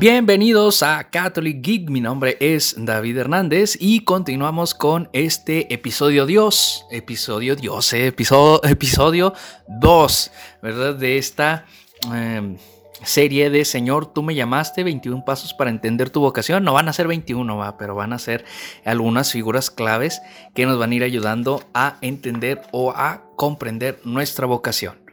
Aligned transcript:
Bienvenidos 0.00 0.84
a 0.84 1.10
Catholic 1.10 1.60
Geek, 1.60 1.90
mi 1.90 2.00
nombre 2.00 2.36
es 2.38 2.76
David 2.78 3.18
Hernández 3.18 3.76
y 3.80 4.04
continuamos 4.04 4.72
con 4.72 5.08
este 5.12 5.74
episodio 5.74 6.24
Dios, 6.24 6.86
episodio 6.92 7.56
Dios, 7.56 7.92
eh, 7.92 8.06
episodio, 8.06 8.62
episodio 8.62 9.34
2, 9.66 10.30
¿verdad? 10.62 10.94
De 10.94 11.18
esta 11.18 11.66
em, 12.14 12.58
serie 13.02 13.50
de 13.50 13.64
Señor, 13.64 14.12
tú 14.12 14.22
me 14.22 14.36
llamaste, 14.36 14.84
21 14.84 15.24
pasos 15.24 15.52
para 15.52 15.70
entender 15.70 16.10
tu 16.10 16.20
vocación. 16.20 16.62
No 16.62 16.74
van 16.74 16.88
a 16.88 16.92
ser 16.92 17.08
21, 17.08 17.56
¿va? 17.56 17.76
pero 17.76 17.96
van 17.96 18.12
a 18.12 18.20
ser 18.20 18.44
algunas 18.84 19.32
figuras 19.32 19.68
claves 19.68 20.22
que 20.54 20.64
nos 20.64 20.78
van 20.78 20.92
a 20.92 20.94
ir 20.94 21.02
ayudando 21.02 21.64
a 21.74 21.96
entender 22.02 22.62
o 22.70 22.92
a 22.92 23.24
comprender 23.34 23.98
nuestra 24.04 24.46
vocación. 24.46 25.07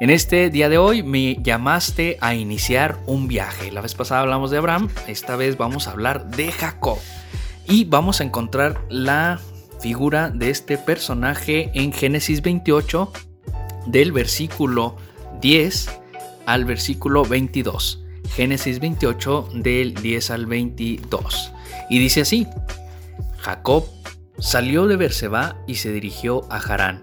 En 0.00 0.10
este 0.10 0.50
día 0.50 0.68
de 0.68 0.78
hoy 0.78 1.02
me 1.02 1.36
llamaste 1.42 2.18
a 2.20 2.34
iniciar 2.34 2.98
un 3.06 3.28
viaje. 3.28 3.70
La 3.70 3.80
vez 3.80 3.94
pasada 3.94 4.22
hablamos 4.22 4.50
de 4.50 4.58
Abraham, 4.58 4.88
esta 5.06 5.36
vez 5.36 5.56
vamos 5.56 5.86
a 5.86 5.92
hablar 5.92 6.28
de 6.30 6.50
Jacob. 6.50 6.98
Y 7.68 7.84
vamos 7.84 8.20
a 8.20 8.24
encontrar 8.24 8.80
la 8.88 9.40
figura 9.80 10.30
de 10.30 10.50
este 10.50 10.78
personaje 10.78 11.70
en 11.74 11.92
Génesis 11.92 12.42
28 12.42 13.12
del 13.86 14.12
versículo 14.12 14.96
10 15.40 16.00
al 16.46 16.64
versículo 16.64 17.24
22. 17.24 18.02
Génesis 18.34 18.80
28 18.80 19.50
del 19.54 19.94
10 19.94 20.30
al 20.30 20.46
22. 20.46 21.52
Y 21.90 21.98
dice 22.00 22.22
así: 22.22 22.48
Jacob 23.38 23.84
salió 24.38 24.86
de 24.86 24.96
Berseba 24.96 25.56
y 25.68 25.76
se 25.76 25.92
dirigió 25.92 26.42
a 26.50 26.56
Harán. 26.56 27.02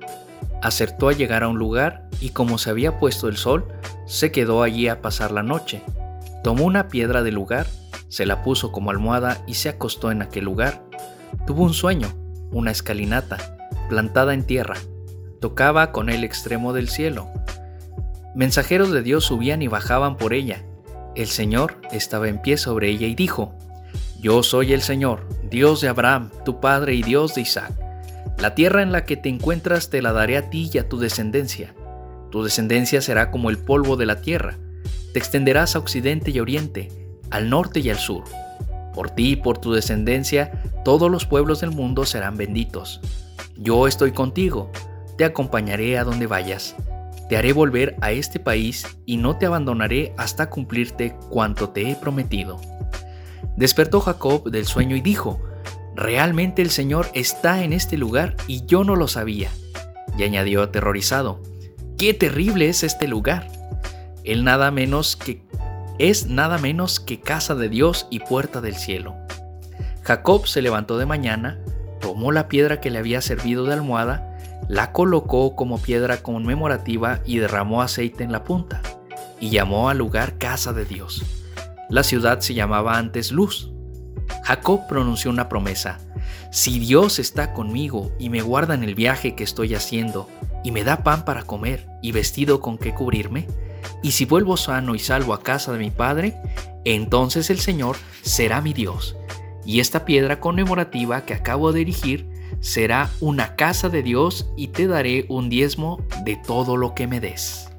Acertó 0.61 1.09
a 1.09 1.13
llegar 1.13 1.43
a 1.43 1.47
un 1.47 1.57
lugar 1.57 2.09
y 2.19 2.29
como 2.29 2.57
se 2.57 2.69
había 2.69 2.99
puesto 2.99 3.27
el 3.27 3.37
sol, 3.37 3.67
se 4.05 4.31
quedó 4.31 4.63
allí 4.63 4.87
a 4.87 5.01
pasar 5.01 5.31
la 5.31 5.43
noche. 5.43 5.83
Tomó 6.43 6.65
una 6.65 6.87
piedra 6.87 7.23
del 7.23 7.35
lugar, 7.35 7.67
se 8.09 8.25
la 8.25 8.43
puso 8.43 8.71
como 8.71 8.91
almohada 8.91 9.41
y 9.47 9.53
se 9.53 9.69
acostó 9.69 10.11
en 10.11 10.21
aquel 10.21 10.45
lugar. 10.45 10.83
Tuvo 11.45 11.63
un 11.63 11.73
sueño, 11.73 12.09
una 12.51 12.71
escalinata, 12.71 13.57
plantada 13.87 14.33
en 14.33 14.45
tierra. 14.45 14.75
Tocaba 15.39 15.91
con 15.91 16.09
el 16.09 16.23
extremo 16.23 16.73
del 16.73 16.89
cielo. 16.89 17.29
Mensajeros 18.35 18.91
de 18.91 19.01
Dios 19.01 19.25
subían 19.25 19.61
y 19.61 19.67
bajaban 19.67 20.17
por 20.17 20.33
ella. 20.33 20.63
El 21.15 21.27
Señor 21.27 21.77
estaba 21.91 22.27
en 22.27 22.41
pie 22.41 22.57
sobre 22.57 22.89
ella 22.89 23.07
y 23.07 23.15
dijo, 23.15 23.53
Yo 24.19 24.43
soy 24.43 24.73
el 24.73 24.81
Señor, 24.81 25.27
Dios 25.49 25.81
de 25.81 25.87
Abraham, 25.89 26.31
tu 26.45 26.59
padre 26.59 26.93
y 26.93 27.03
Dios 27.03 27.35
de 27.35 27.41
Isaac. 27.41 27.88
La 28.39 28.55
tierra 28.55 28.81
en 28.81 28.93
la 28.93 29.03
que 29.03 29.17
te 29.17 29.27
encuentras 29.27 29.89
te 29.89 30.01
la 30.01 30.13
daré 30.13 30.37
a 30.37 30.49
ti 30.49 30.69
y 30.73 30.77
a 30.77 30.87
tu 30.87 30.97
descendencia. 30.97 31.75
Tu 32.31 32.41
descendencia 32.41 33.01
será 33.01 33.31
como 33.31 33.49
el 33.49 33.57
polvo 33.57 33.97
de 33.97 34.05
la 34.05 34.21
tierra. 34.21 34.57
Te 35.11 35.19
extenderás 35.19 35.75
a 35.75 35.79
occidente 35.79 36.31
y 36.31 36.39
oriente, 36.39 36.87
al 37.31 37.49
norte 37.49 37.81
y 37.81 37.89
al 37.89 37.97
sur. 37.97 38.23
Por 38.93 39.09
ti 39.09 39.31
y 39.31 39.35
por 39.35 39.57
tu 39.57 39.73
descendencia, 39.73 40.63
todos 40.85 41.11
los 41.11 41.25
pueblos 41.25 41.59
del 41.59 41.71
mundo 41.71 42.05
serán 42.05 42.37
benditos. 42.37 43.01
Yo 43.57 43.87
estoy 43.87 44.13
contigo, 44.13 44.71
te 45.17 45.25
acompañaré 45.25 45.97
a 45.97 46.05
donde 46.05 46.25
vayas. 46.25 46.77
Te 47.27 47.35
haré 47.35 47.51
volver 47.51 47.97
a 47.99 48.13
este 48.13 48.39
país 48.39 48.87
y 49.05 49.17
no 49.17 49.37
te 49.37 49.47
abandonaré 49.47 50.13
hasta 50.15 50.49
cumplirte 50.49 51.13
cuanto 51.29 51.69
te 51.69 51.91
he 51.91 51.95
prometido. 51.97 52.61
Despertó 53.57 53.99
Jacob 53.99 54.49
del 54.49 54.65
sueño 54.65 54.95
y 54.95 55.01
dijo, 55.01 55.41
Realmente 55.99 56.61
el 56.61 56.69
Señor 56.69 57.07
está 57.13 57.61
en 57.61 57.73
este 57.73 57.97
lugar 57.97 58.37
y 58.47 58.65
yo 58.65 58.85
no 58.85 58.95
lo 58.95 59.09
sabía. 59.09 59.49
Y 60.17 60.23
añadió 60.23 60.63
aterrorizado, 60.63 61.41
qué 61.97 62.13
terrible 62.13 62.69
es 62.69 62.83
este 62.83 63.05
lugar. 63.05 63.51
Él 64.23 64.45
nada 64.45 64.71
menos 64.71 65.17
que 65.17 65.43
es 65.97 66.27
nada 66.27 66.57
menos 66.57 67.01
que 67.01 67.19
casa 67.19 67.53
de 67.53 67.67
Dios 67.67 68.07
y 68.09 68.21
puerta 68.21 68.61
del 68.61 68.75
cielo. 68.75 69.13
Jacob 70.03 70.47
se 70.47 70.61
levantó 70.61 70.97
de 70.97 71.05
mañana, 71.05 71.59
tomó 71.99 72.31
la 72.31 72.47
piedra 72.47 72.79
que 72.79 72.91
le 72.91 72.99
había 72.99 73.19
servido 73.19 73.65
de 73.65 73.73
almohada, 73.73 74.37
la 74.69 74.93
colocó 74.93 75.57
como 75.57 75.81
piedra 75.81 76.23
conmemorativa 76.23 77.19
y 77.25 77.39
derramó 77.39 77.81
aceite 77.81 78.23
en 78.23 78.31
la 78.31 78.45
punta, 78.45 78.81
y 79.41 79.49
llamó 79.49 79.89
al 79.89 79.97
lugar 79.97 80.37
casa 80.37 80.71
de 80.71 80.85
Dios. 80.85 81.25
La 81.89 82.03
ciudad 82.03 82.39
se 82.39 82.53
llamaba 82.53 82.97
antes 82.97 83.33
Luz. 83.33 83.73
Jacob 84.49 84.87
pronunció 84.87 85.29
una 85.29 85.47
promesa. 85.47 85.99
Si 86.49 86.79
Dios 86.79 87.19
está 87.19 87.53
conmigo 87.53 88.11
y 88.17 88.29
me 88.29 88.41
guarda 88.41 88.73
en 88.73 88.83
el 88.83 88.95
viaje 88.95 89.35
que 89.35 89.43
estoy 89.43 89.75
haciendo, 89.75 90.27
y 90.63 90.71
me 90.71 90.83
da 90.83 91.03
pan 91.03 91.23
para 91.23 91.43
comer 91.43 91.87
y 92.01 92.13
vestido 92.13 92.59
con 92.59 92.79
que 92.79 92.95
cubrirme, 92.95 93.45
y 94.01 94.09
si 94.09 94.25
vuelvo 94.25 94.57
sano 94.57 94.95
y 94.95 94.99
salvo 94.99 95.35
a 95.35 95.43
casa 95.43 95.71
de 95.71 95.77
mi 95.77 95.91
Padre, 95.91 96.35
entonces 96.83 97.51
el 97.51 97.59
Señor 97.59 97.95
será 98.23 98.59
mi 98.59 98.73
Dios, 98.73 99.15
y 99.65 99.81
esta 99.81 100.03
piedra 100.03 100.39
conmemorativa 100.39 101.25
que 101.25 101.35
acabo 101.35 101.71
de 101.71 101.81
erigir 101.81 102.27
será 102.59 103.11
una 103.19 103.55
casa 103.55 103.87
de 103.87 104.01
Dios 104.01 104.49
y 104.57 104.69
te 104.69 104.87
daré 104.87 105.27
un 105.29 105.49
diezmo 105.49 106.03
de 106.25 106.37
todo 106.37 106.75
lo 106.75 106.95
que 106.95 107.05
me 107.05 107.19
des. 107.19 107.69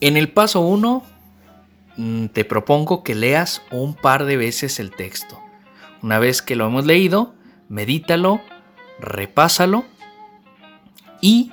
En 0.00 0.16
el 0.16 0.32
paso 0.32 0.60
1 0.60 1.02
mm, 1.02 1.15
te 2.32 2.44
propongo 2.44 3.02
que 3.02 3.14
leas 3.14 3.62
un 3.70 3.94
par 3.94 4.24
de 4.24 4.36
veces 4.36 4.80
el 4.80 4.90
texto. 4.90 5.40
Una 6.02 6.18
vez 6.18 6.42
que 6.42 6.56
lo 6.56 6.66
hemos 6.66 6.84
leído, 6.84 7.34
medítalo 7.68 8.40
repásalo 8.98 9.84
y 11.20 11.52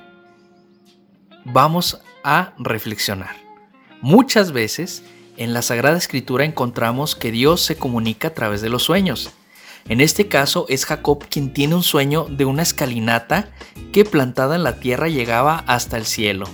vamos 1.44 2.00
a 2.22 2.54
reflexionar. 2.58 3.36
Muchas 4.00 4.52
veces 4.52 5.02
en 5.36 5.52
la 5.52 5.62
Sagrada 5.62 5.96
Escritura 5.96 6.44
encontramos 6.44 7.16
que 7.16 7.30
Dios 7.30 7.60
se 7.60 7.76
comunica 7.76 8.28
a 8.28 8.34
través 8.34 8.60
de 8.60 8.68
los 8.68 8.82
sueños. 8.82 9.32
En 9.88 10.00
este 10.00 10.28
caso 10.28 10.66
es 10.68 10.86
Jacob 10.86 11.26
quien 11.28 11.52
tiene 11.52 11.74
un 11.74 11.82
sueño 11.82 12.26
de 12.30 12.44
una 12.44 12.62
escalinata 12.62 13.50
que 13.92 14.04
plantada 14.04 14.56
en 14.56 14.62
la 14.62 14.80
tierra 14.80 15.08
llegaba 15.08 15.64
hasta 15.66 15.98
el 15.98 16.06
cielo. 16.06 16.46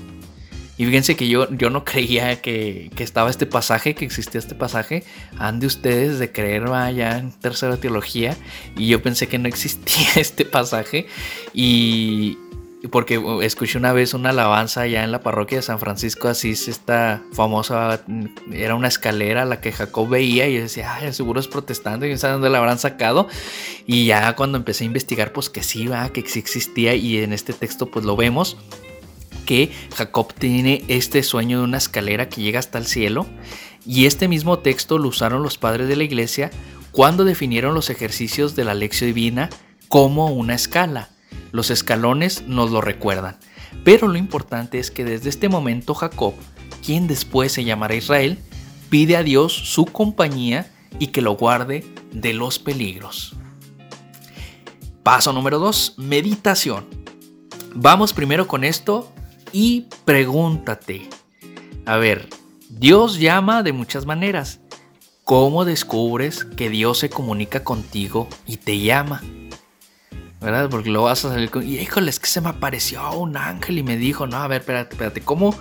Y 0.80 0.86
fíjense 0.86 1.14
que 1.14 1.28
yo, 1.28 1.46
yo 1.50 1.68
no 1.68 1.84
creía 1.84 2.40
que, 2.40 2.90
estaba 3.00 3.28
este 3.28 3.44
pasaje, 3.44 3.94
que 3.94 4.06
existía 4.06 4.38
este 4.38 4.54
pasaje. 4.54 5.04
Han 5.36 5.60
de 5.60 5.66
ustedes 5.66 6.18
de 6.18 6.32
creer 6.32 6.70
vaya 6.70 7.18
en 7.18 7.32
tercera 7.32 7.76
teología. 7.76 8.34
Y 8.78 8.88
yo 8.88 9.02
pensé 9.02 9.28
que 9.28 9.38
no 9.38 9.46
existía 9.46 10.06
este 10.16 10.46
pasaje. 10.46 11.06
Y 11.52 12.38
porque 12.90 13.22
escuché 13.42 13.76
una 13.76 13.92
vez 13.92 14.14
una 14.14 14.30
alabanza 14.30 14.80
allá 14.80 15.04
en 15.04 15.12
la 15.12 15.20
parroquia 15.20 15.58
de 15.58 15.62
San 15.62 15.78
Francisco 15.78 16.28
Asís, 16.28 16.66
esta 16.66 17.22
famosa, 17.34 18.00
era 18.50 18.74
una 18.74 18.88
escalera 18.88 19.44
la 19.44 19.60
que 19.60 19.72
Jacob 19.72 20.08
veía 20.08 20.48
y 20.48 20.54
yo 20.54 20.62
decía, 20.62 20.94
ay, 20.94 21.12
seguro 21.12 21.40
es 21.40 21.46
protestante, 21.46 22.10
y 22.10 22.16
sé 22.16 22.28
dónde 22.28 22.48
la 22.48 22.56
habrán 22.56 22.78
sacado. 22.78 23.28
Y 23.84 24.06
ya 24.06 24.34
cuando 24.34 24.56
empecé 24.56 24.84
a 24.84 24.86
investigar, 24.86 25.34
pues 25.34 25.50
que 25.50 25.62
sí, 25.62 25.88
va, 25.88 26.08
que 26.08 26.26
sí 26.26 26.38
existía 26.38 26.94
y 26.94 27.18
en 27.18 27.34
este 27.34 27.52
texto 27.52 27.90
pues 27.90 28.06
lo 28.06 28.16
vemos 28.16 28.56
que 29.50 29.72
Jacob 29.96 30.32
tiene 30.32 30.84
este 30.86 31.24
sueño 31.24 31.58
de 31.58 31.64
una 31.64 31.78
escalera 31.78 32.28
que 32.28 32.40
llega 32.40 32.60
hasta 32.60 32.78
el 32.78 32.86
cielo 32.86 33.26
y 33.84 34.06
este 34.06 34.28
mismo 34.28 34.60
texto 34.60 34.96
lo 34.96 35.08
usaron 35.08 35.42
los 35.42 35.58
padres 35.58 35.88
de 35.88 35.96
la 35.96 36.04
iglesia 36.04 36.52
cuando 36.92 37.24
definieron 37.24 37.74
los 37.74 37.90
ejercicios 37.90 38.54
de 38.54 38.62
la 38.62 38.74
lección 38.74 39.08
divina 39.08 39.50
como 39.88 40.26
una 40.26 40.54
escala. 40.54 41.08
Los 41.50 41.72
escalones 41.72 42.44
nos 42.46 42.70
lo 42.70 42.80
recuerdan. 42.80 43.38
Pero 43.82 44.06
lo 44.06 44.18
importante 44.18 44.78
es 44.78 44.92
que 44.92 45.04
desde 45.04 45.30
este 45.30 45.48
momento 45.48 45.94
Jacob, 45.96 46.34
quien 46.86 47.08
después 47.08 47.50
se 47.50 47.64
llamará 47.64 47.96
Israel, 47.96 48.38
pide 48.88 49.16
a 49.16 49.24
Dios 49.24 49.52
su 49.52 49.84
compañía 49.84 50.70
y 51.00 51.08
que 51.08 51.22
lo 51.22 51.34
guarde 51.34 51.84
de 52.12 52.34
los 52.34 52.60
peligros. 52.60 53.34
Paso 55.02 55.32
número 55.32 55.58
2, 55.58 55.94
meditación. 55.96 56.86
Vamos 57.74 58.12
primero 58.12 58.46
con 58.46 58.62
esto 58.62 59.12
y 59.52 59.86
pregúntate, 60.04 61.08
a 61.86 61.96
ver, 61.96 62.28
Dios 62.68 63.18
llama 63.18 63.62
de 63.62 63.72
muchas 63.72 64.06
maneras. 64.06 64.60
¿Cómo 65.24 65.64
descubres 65.64 66.44
que 66.44 66.70
Dios 66.70 66.98
se 66.98 67.10
comunica 67.10 67.62
contigo 67.62 68.28
y 68.46 68.56
te 68.56 68.80
llama? 68.80 69.22
¿Verdad? 70.40 70.70
Porque 70.70 70.90
lo 70.90 71.02
vas 71.02 71.24
a 71.24 71.30
salir 71.30 71.50
con, 71.50 71.66
híjole, 71.66 72.10
es 72.10 72.18
que 72.18 72.26
se 72.26 72.40
me 72.40 72.48
apareció 72.48 73.12
un 73.12 73.36
ángel 73.36 73.78
y 73.78 73.82
me 73.82 73.96
dijo, 73.96 74.26
no, 74.26 74.38
a 74.38 74.48
ver, 74.48 74.62
espérate, 74.62 74.94
espérate, 74.94 75.20
¿cómo, 75.20 75.54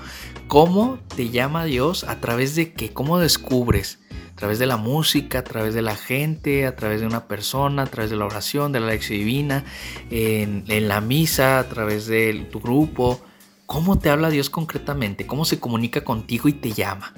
cómo 0.48 1.00
te 1.16 1.30
llama 1.30 1.66
Dios? 1.66 2.04
¿A 2.06 2.20
través 2.20 2.56
de 2.56 2.74
qué? 2.74 2.94
¿Cómo 2.94 3.20
descubres? 3.20 4.00
A 4.32 4.36
través 4.36 4.58
de 4.58 4.68
la 4.68 4.78
música, 4.78 5.40
a 5.40 5.44
través 5.44 5.74
de 5.74 5.82
la 5.82 5.98
gente, 5.98 6.66
a 6.66 6.76
través 6.76 7.02
de 7.02 7.08
una 7.08 7.28
persona, 7.28 7.84
a 7.84 7.88
través 7.88 8.10
de 8.10 8.16
la 8.16 8.26
oración, 8.26 8.72
de 8.72 8.80
la 8.80 8.88
lección 8.88 9.20
divina, 9.20 9.66
en, 10.10 10.64
en 10.68 10.88
la 10.88 11.02
misa, 11.02 11.60
a 11.60 11.68
través 11.68 12.08
de 12.08 12.48
tu 12.50 12.62
grupo, 12.62 13.20
¿Cómo 13.70 14.00
te 14.00 14.10
habla 14.10 14.32
Dios 14.32 14.50
concretamente? 14.50 15.28
¿Cómo 15.28 15.46
se 15.46 15.60
comunica 15.60 16.04
contigo 16.04 16.50
y 16.50 16.54
te 16.54 16.72
llama? 16.72 17.14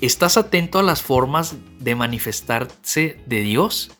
¿Estás 0.00 0.38
atento 0.38 0.78
a 0.78 0.82
las 0.82 1.02
formas 1.02 1.56
de 1.78 1.94
manifestarse 1.94 3.20
de 3.26 3.40
Dios? 3.42 3.90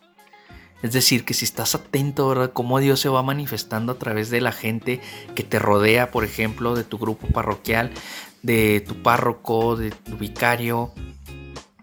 Es 0.83 0.95
decir, 0.95 1.27
que 1.27 1.35
si 1.35 1.45
estás 1.45 1.75
atento, 1.75 2.27
¿verdad? 2.27 2.55
Cómo 2.55 2.81
Dios 2.81 3.01
se 3.01 3.11
va 3.11 3.23
manifestando 3.23 3.93
a 3.93 3.99
través 3.99 4.31
de 4.31 4.41
la 4.41 4.51
gente 4.51 5.03
que 5.35 5.43
te 5.43 5.59
rodea, 5.59 6.11
por 6.11 6.25
ejemplo, 6.25 6.75
de 6.75 6.85
tu 6.85 6.97
grupo 6.97 7.27
parroquial, 7.29 7.93
de 8.41 8.81
tu 8.81 9.03
párroco, 9.03 9.77
de 9.77 9.91
tu 9.91 10.17
vicario, 10.17 10.95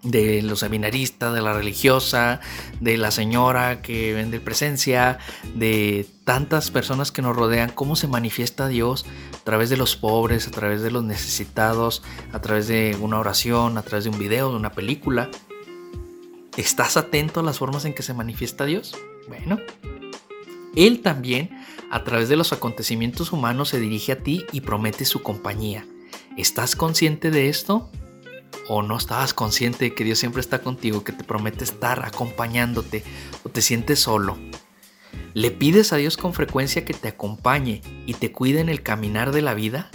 de 0.06 0.42
los 0.42 0.60
seminaristas, 0.60 1.34
de 1.34 1.42
la 1.42 1.54
religiosa, 1.54 2.40
de 2.80 2.98
la 2.98 3.12
señora 3.12 3.82
que 3.82 4.14
vende 4.14 4.40
presencia, 4.40 5.18
de 5.56 6.08
tantas 6.24 6.72
personas 6.72 7.12
que 7.12 7.22
nos 7.22 7.36
rodean, 7.36 7.72
cómo 7.72 7.96
se 7.96 8.08
manifiesta 8.08 8.68
Dios 8.68 9.06
a 9.34 9.44
través 9.44 9.70
de 9.70 9.78
los 9.78 9.96
pobres, 9.96 10.48
a 10.48 10.52
través 10.52 10.82
de 10.82 10.92
los 10.92 11.04
necesitados, 11.04 12.04
a 12.32 12.40
través 12.40 12.68
de 12.68 12.96
una 13.02 13.20
oración, 13.20 13.78
a 13.78 13.82
través 13.82 14.06
de 14.06 14.12
un 14.12 14.20
video, 14.20 14.52
de 14.52 14.56
una 14.56 14.72
película. 14.72 15.30
¿Estás 16.56 16.98
atento 16.98 17.40
a 17.42 17.44
las 17.44 17.58
formas 17.58 17.84
en 17.86 17.94
que 17.94 18.04
se 18.04 18.14
manifiesta 18.14 18.66
Dios? 18.66 18.96
Bueno, 19.28 19.60
Él 20.76 21.02
también, 21.02 21.50
a 21.92 22.04
través 22.04 22.30
de 22.30 22.36
los 22.36 22.54
acontecimientos 22.54 23.34
humanos, 23.34 23.70
se 23.70 23.80
dirige 23.80 24.14
a 24.14 24.20
ti 24.20 24.46
y 24.52 24.62
promete 24.62 25.04
su 25.04 25.22
compañía. 25.22 25.86
¿Estás 26.38 26.76
consciente 26.76 27.32
de 27.32 27.50
esto? 27.50 27.90
O 28.68 28.82
no 28.82 28.98
estabas 28.98 29.34
consciente 29.34 29.86
de 29.86 29.94
que 29.94 30.04
Dios 30.04 30.20
siempre 30.20 30.42
está 30.42 30.60
contigo, 30.60 31.04
que 31.04 31.12
te 31.12 31.24
promete 31.24 31.64
estar 31.64 32.06
acompañándote 32.06 33.04
o 33.44 33.50
te 33.50 33.62
sientes 33.62 34.00
solo. 34.00 34.38
¿Le 35.34 35.52
pides 35.52 35.94
a 35.94 35.98
Dios 35.98 36.18
con 36.18 36.34
frecuencia 36.34 36.86
que 36.86 36.94
te 36.94 37.10
acompañe 37.10 37.82
y 38.06 38.14
te 38.14 38.32
cuide 38.32 38.62
en 38.62 38.70
el 38.70 38.82
caminar 38.82 39.32
de 39.32 39.42
la 39.42 39.54
vida? 39.54 39.90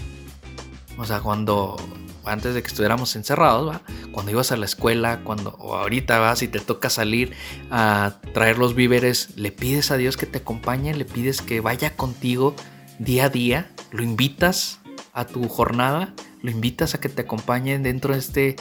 O 0.98 1.04
sea, 1.04 1.20
cuando 1.20 1.76
antes 2.24 2.54
de 2.54 2.62
que 2.62 2.68
estuviéramos 2.68 3.16
encerrados, 3.16 3.80
cuando 4.12 4.32
ibas 4.32 4.52
a 4.52 4.56
la 4.56 4.66
escuela, 4.66 5.20
cuando 5.24 5.50
o 5.58 5.76
ahorita 5.76 6.18
vas 6.18 6.42
y 6.42 6.48
te 6.48 6.60
toca 6.60 6.90
salir 6.90 7.32
a 7.70 8.20
traer 8.34 8.58
los 8.58 8.74
víveres, 8.74 9.30
le 9.36 9.50
pides 9.52 9.90
a 9.90 9.96
Dios 9.96 10.16
que 10.16 10.26
te 10.26 10.38
acompañe, 10.38 10.94
le 10.94 11.04
pides 11.04 11.40
que 11.40 11.60
vaya 11.60 11.96
contigo 11.96 12.54
día 12.98 13.26
a 13.26 13.28
día, 13.30 13.70
lo 13.90 14.02
invitas 14.02 14.80
a 15.12 15.24
tu 15.26 15.48
jornada 15.48 16.14
lo 16.42 16.50
invitas 16.50 16.94
a 16.94 17.00
que 17.00 17.08
te 17.08 17.22
acompañen 17.22 17.82
dentro 17.82 18.14
de 18.14 18.20
este 18.20 18.56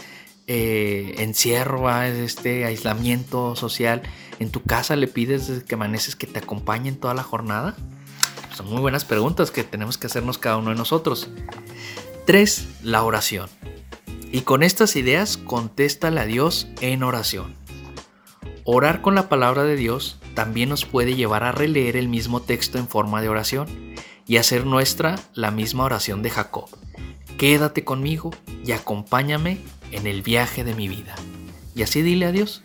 eh, 0.48 1.16
encierro, 1.20 1.90
este 2.02 2.66
aislamiento 2.66 3.56
social. 3.56 4.02
En 4.40 4.52
tu 4.52 4.64
casa 4.64 4.96
le 4.96 5.08
pides 5.08 5.64
que 5.68 5.76
amaneces 5.76 6.16
que 6.16 6.28
te 6.28 6.40
acompañen 6.40 6.98
toda 6.98 7.14
la 7.14 7.24
jornada. 7.24 7.76
Son 8.56 8.68
muy 8.70 8.82
buenas 8.82 9.06
preguntas 9.06 9.52
que 9.52 9.64
tenemos 9.64 9.98
que 9.98 10.08
hacernos 10.08 10.38
cada 10.38 10.58
uno 10.58 10.72
de 10.72 10.76
nosotros. 10.76 11.30
3. 12.26 12.68
La 12.84 13.04
oración. 13.04 13.50
Y 14.32 14.42
con 14.42 14.64
estas 14.64 14.96
ideas, 14.96 15.38
contéstale 15.38 16.20
a 16.20 16.26
Dios 16.26 16.68
en 16.82 17.04
oración. 17.04 17.56
Orar 18.66 19.02
con 19.02 19.16
la 19.16 19.30
palabra 19.30 19.64
de 19.64 19.76
Dios 19.76 20.20
también 20.36 20.70
nos 20.70 20.86
puede 20.86 21.16
llevar 21.16 21.44
a 21.44 21.52
releer 21.52 21.98
el 21.98 22.08
mismo 22.08 22.42
texto 22.42 22.78
en 22.78 22.88
forma 22.88 23.22
de 23.22 23.30
oración 23.30 23.96
y 24.28 24.38
hacer 24.38 24.66
nuestra 24.66 25.16
la 25.34 25.50
misma 25.50 25.86
oración 25.86 26.22
de 26.22 26.30
Jacob. 26.30 26.70
Quédate 27.40 27.86
conmigo 27.86 28.32
y 28.66 28.74
acompáñame 28.74 29.60
en 29.94 30.08
el 30.08 30.24
viaje 30.24 30.66
de 30.66 30.76
mi 30.76 30.90
vida. 30.90 31.16
Y 31.74 31.84
así 31.84 32.02
dile 32.02 32.26
a 32.26 32.34
Dios, 32.34 32.64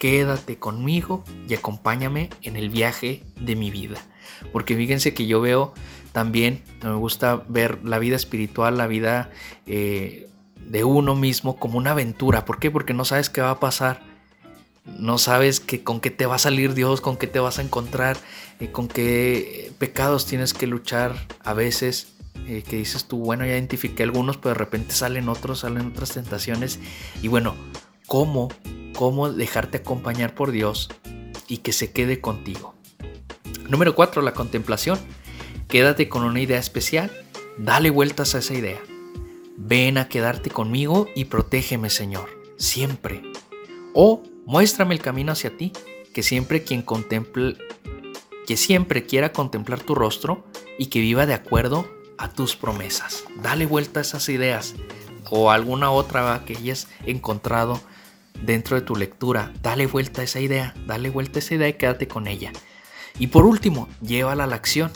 quédate 0.00 0.58
conmigo 0.58 1.22
y 1.48 1.54
acompáñame 1.54 2.28
en 2.42 2.56
el 2.56 2.68
viaje 2.68 3.22
de 3.40 3.54
mi 3.54 3.70
vida. 3.70 4.02
Porque 4.52 4.74
fíjense 4.74 5.14
que 5.14 5.28
yo 5.28 5.40
veo 5.40 5.72
también, 6.10 6.64
me 6.82 6.94
gusta 6.94 7.44
ver 7.46 7.84
la 7.84 8.00
vida 8.00 8.16
espiritual, 8.16 8.76
la 8.76 8.88
vida 8.88 9.30
eh, 9.66 10.28
de 10.66 10.82
uno 10.82 11.14
mismo 11.14 11.56
como 11.56 11.78
una 11.78 11.92
aventura. 11.92 12.44
¿Por 12.44 12.58
qué? 12.58 12.72
Porque 12.72 12.94
no 12.94 13.04
sabes 13.04 13.30
qué 13.30 13.40
va 13.40 13.50
a 13.50 13.60
pasar. 13.60 14.02
No 14.84 15.18
sabes 15.18 15.60
que, 15.60 15.84
con 15.84 16.00
qué 16.00 16.10
te 16.10 16.26
va 16.26 16.34
a 16.34 16.40
salir 16.40 16.74
Dios, 16.74 17.00
con 17.00 17.16
qué 17.16 17.28
te 17.28 17.38
vas 17.38 17.60
a 17.60 17.62
encontrar, 17.62 18.16
eh, 18.58 18.72
con 18.72 18.88
qué 18.88 19.70
pecados 19.78 20.26
tienes 20.26 20.54
que 20.54 20.66
luchar 20.66 21.14
a 21.44 21.54
veces. 21.54 22.17
Eh, 22.46 22.62
que 22.62 22.76
dices 22.76 23.06
tú, 23.06 23.18
bueno, 23.18 23.44
ya 23.44 23.52
identifiqué 23.52 24.02
algunos, 24.02 24.36
pero 24.38 24.50
de 24.50 24.58
repente 24.58 24.94
salen 24.94 25.28
otros, 25.28 25.60
salen 25.60 25.88
otras 25.88 26.12
tentaciones. 26.12 26.78
Y 27.22 27.28
bueno, 27.28 27.54
¿cómo, 28.06 28.48
cómo 28.94 29.30
dejarte 29.30 29.78
acompañar 29.78 30.34
por 30.34 30.50
Dios 30.50 30.88
y 31.46 31.58
que 31.58 31.72
se 31.72 31.92
quede 31.92 32.20
contigo? 32.20 32.74
Número 33.68 33.94
4, 33.94 34.22
la 34.22 34.32
contemplación. 34.32 34.98
Quédate 35.68 36.08
con 36.08 36.24
una 36.24 36.40
idea 36.40 36.58
especial, 36.58 37.12
dale 37.58 37.90
vueltas 37.90 38.34
a 38.34 38.38
esa 38.38 38.54
idea. 38.54 38.80
Ven 39.58 39.98
a 39.98 40.08
quedarte 40.08 40.48
conmigo 40.48 41.08
y 41.14 41.26
protégeme, 41.26 41.90
Señor, 41.90 42.30
siempre. 42.56 43.22
O 43.92 44.22
muéstrame 44.46 44.94
el 44.94 45.02
camino 45.02 45.32
hacia 45.32 45.54
ti, 45.54 45.72
que 46.14 46.22
siempre 46.22 46.64
quien 46.64 46.80
contemple, 46.80 47.58
que 48.46 48.56
siempre 48.56 49.04
quiera 49.04 49.32
contemplar 49.32 49.80
tu 49.80 49.94
rostro 49.94 50.46
y 50.78 50.86
que 50.86 51.00
viva 51.00 51.26
de 51.26 51.34
acuerdo 51.34 51.86
a 52.18 52.28
tus 52.28 52.56
promesas. 52.56 53.24
Dale 53.42 53.66
vuelta 53.66 54.00
a 54.00 54.02
esas 54.02 54.28
ideas 54.28 54.74
o 55.30 55.50
alguna 55.50 55.90
otra 55.90 56.42
que 56.44 56.56
hayas 56.56 56.88
encontrado 57.06 57.80
dentro 58.42 58.76
de 58.76 58.82
tu 58.82 58.96
lectura. 58.96 59.52
Dale 59.62 59.86
vuelta 59.86 60.20
a 60.20 60.24
esa 60.24 60.40
idea, 60.40 60.74
dale 60.86 61.10
vuelta 61.10 61.38
a 61.38 61.40
esa 61.40 61.54
idea 61.54 61.68
y 61.68 61.74
quédate 61.74 62.08
con 62.08 62.26
ella. 62.26 62.52
Y 63.18 63.28
por 63.28 63.46
último, 63.46 63.88
llévala 64.00 64.44
a 64.44 64.46
la 64.46 64.56
acción. 64.56 64.90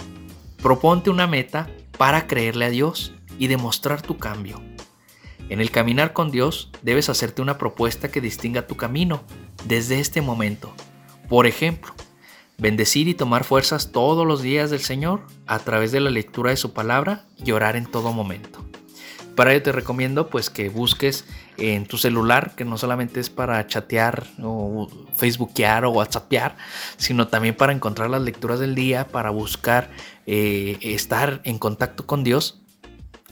Proponte 0.63 1.11
una 1.11 1.27
meta 1.27 1.69
para 1.99 2.27
creerle 2.27 2.67
a 2.67 2.71
Dios 2.71 3.15
y 3.39 3.49
demostrar 3.49 4.03
tu 4.03 4.19
cambio. 4.19 4.63
En 5.49 5.61
el 5.61 5.71
caminar 5.71 6.13
con 6.13 6.31
Dios 6.31 6.71
debes 6.83 7.09
hacerte 7.09 7.43
una 7.43 7.59
propuesta 7.59 8.11
que 8.11 8.21
distinga 8.21 8.67
tu 8.67 8.77
camino 8.77 9.25
desde 9.67 10.01
este 10.01 10.21
momento. 10.21 10.73
Por 11.29 11.47
ejemplo, 11.47 11.95
bendecir 12.62 13.09
y 13.09 13.14
tomar 13.14 13.43
fuerzas 13.43 13.91
todos 13.91 14.25
los 14.25 14.41
días 14.41 14.70
del 14.70 14.81
Señor 14.81 15.26
a 15.49 15.59
través 15.59 15.91
de 15.91 15.99
la 15.99 16.11
lectura 16.11 16.50
de 16.50 16.56
su 16.56 16.73
palabra 16.73 17.26
y 17.44 17.50
orar 17.50 17.75
en 17.75 17.87
todo 17.87 18.12
momento. 18.12 18.64
Para 19.35 19.53
ello 19.53 19.64
te 19.64 19.73
recomiendo 19.73 20.29
pues 20.31 20.49
que 20.49 20.69
busques 20.69 21.25
en 21.56 21.87
tu 21.87 21.99
celular, 21.99 22.55
que 22.55 22.64
no 22.64 22.79
solamente 22.79 23.19
es 23.19 23.31
para 23.31 23.67
chatear 23.67 24.25
o 24.41 24.88
facebookear 25.17 25.85
o 25.87 25.91
whatsappear, 25.91 26.56
sino 26.99 27.26
también 27.26 27.56
para 27.56 27.73
encontrar 27.73 28.11
las 28.11 28.23
lecturas 28.23 28.61
del 28.61 28.76
día, 28.76 29.08
para 29.08 29.31
buscar 29.31 29.91
eh, 30.26 30.79
estar 30.82 31.41
en 31.43 31.58
contacto 31.58 32.06
con 32.06 32.23
Dios. 32.23 32.61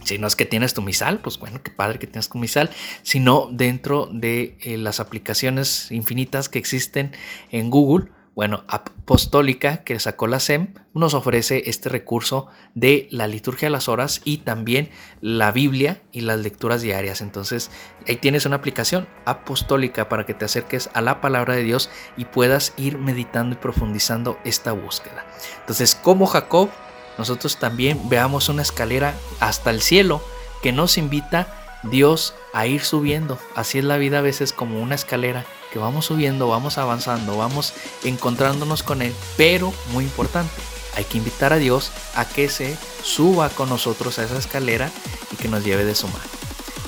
Si 0.02 0.18
no 0.18 0.26
es 0.26 0.34
que 0.34 0.46
tienes 0.46 0.74
tu 0.74 0.82
misal, 0.82 1.20
pues 1.20 1.38
bueno, 1.38 1.62
qué 1.62 1.70
padre 1.70 2.00
que 2.00 2.08
tienes 2.08 2.30
tu 2.30 2.38
misal, 2.38 2.70
sino 3.02 3.48
dentro 3.52 4.08
de 4.10 4.56
eh, 4.62 4.76
las 4.76 4.98
aplicaciones 4.98 5.92
infinitas 5.92 6.48
que 6.48 6.58
existen 6.58 7.12
en 7.52 7.70
Google 7.70 8.10
bueno, 8.40 8.64
Apostólica, 8.68 9.84
que 9.84 10.00
sacó 10.00 10.26
la 10.26 10.40
SEM, 10.40 10.72
nos 10.94 11.12
ofrece 11.12 11.64
este 11.66 11.90
recurso 11.90 12.46
de 12.74 13.06
la 13.10 13.26
liturgia 13.26 13.66
de 13.66 13.70
las 13.70 13.86
horas 13.86 14.22
y 14.24 14.38
también 14.38 14.88
la 15.20 15.52
Biblia 15.52 16.00
y 16.10 16.22
las 16.22 16.40
lecturas 16.40 16.80
diarias. 16.80 17.20
Entonces, 17.20 17.70
ahí 18.08 18.16
tienes 18.16 18.46
una 18.46 18.56
aplicación 18.56 19.06
apostólica 19.26 20.08
para 20.08 20.24
que 20.24 20.32
te 20.32 20.46
acerques 20.46 20.88
a 20.94 21.02
la 21.02 21.20
palabra 21.20 21.54
de 21.54 21.64
Dios 21.64 21.90
y 22.16 22.24
puedas 22.24 22.72
ir 22.78 22.96
meditando 22.96 23.56
y 23.56 23.58
profundizando 23.58 24.38
esta 24.42 24.72
búsqueda. 24.72 25.26
Entonces, 25.60 25.94
como 25.94 26.24
Jacob, 26.24 26.70
nosotros 27.18 27.58
también 27.58 28.08
veamos 28.08 28.48
una 28.48 28.62
escalera 28.62 29.12
hasta 29.40 29.68
el 29.68 29.82
cielo 29.82 30.22
que 30.62 30.72
nos 30.72 30.96
invita 30.96 31.78
Dios 31.82 32.34
a 32.54 32.66
ir 32.66 32.80
subiendo. 32.80 33.38
Así 33.54 33.76
es 33.76 33.84
la 33.84 33.98
vida 33.98 34.20
a 34.20 34.22
veces 34.22 34.54
como 34.54 34.80
una 34.80 34.94
escalera 34.94 35.44
que 35.72 35.78
vamos 35.78 36.06
subiendo, 36.06 36.48
vamos 36.48 36.78
avanzando, 36.78 37.36
vamos 37.36 37.74
encontrándonos 38.04 38.82
con 38.82 39.02
Él, 39.02 39.14
pero 39.36 39.72
muy 39.92 40.04
importante, 40.04 40.52
hay 40.96 41.04
que 41.04 41.18
invitar 41.18 41.52
a 41.52 41.56
Dios 41.56 41.92
a 42.14 42.24
que 42.24 42.48
se 42.48 42.76
suba 43.02 43.48
con 43.48 43.68
nosotros 43.68 44.18
a 44.18 44.24
esa 44.24 44.38
escalera 44.38 44.90
y 45.32 45.36
que 45.36 45.48
nos 45.48 45.64
lleve 45.64 45.84
de 45.84 45.94
su 45.94 46.06
mano. 46.08 46.24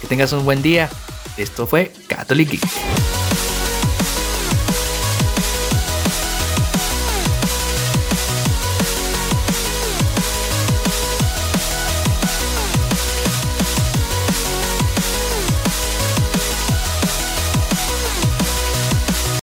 Que 0.01 0.07
tengas 0.07 0.33
un 0.33 0.45
buen 0.45 0.63
día. 0.63 0.91
Esto 1.37 1.67
fue 1.67 1.93
Catholic 2.09 2.51
Geek. 2.51 3.22